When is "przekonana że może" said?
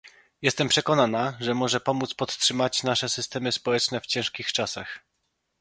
0.67-1.79